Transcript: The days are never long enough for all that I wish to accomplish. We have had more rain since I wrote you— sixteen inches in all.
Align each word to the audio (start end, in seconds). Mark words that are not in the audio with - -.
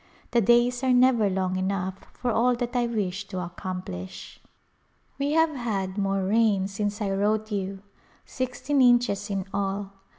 The 0.31 0.41
days 0.41 0.83
are 0.83 0.93
never 0.93 1.29
long 1.29 1.57
enough 1.57 2.07
for 2.13 2.31
all 2.31 2.55
that 2.55 2.75
I 2.75 2.87
wish 2.87 3.27
to 3.27 3.37
accomplish. 3.43 4.39
We 5.19 5.33
have 5.33 5.51
had 5.53 5.95
more 5.99 6.23
rain 6.25 6.67
since 6.67 7.01
I 7.03 7.11
wrote 7.11 7.51
you— 7.51 7.83
sixteen 8.25 8.81
inches 8.81 9.29
in 9.29 9.45
all. 9.53 9.91